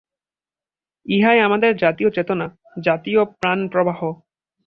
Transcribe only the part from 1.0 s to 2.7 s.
ইহাই আমাদের জাতীয় চেতনা,